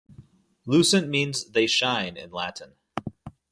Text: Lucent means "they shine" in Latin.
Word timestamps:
Lucent 0.65 1.07
means 1.09 1.51
"they 1.51 1.67
shine" 1.67 2.17
in 2.17 2.31
Latin. 2.31 2.73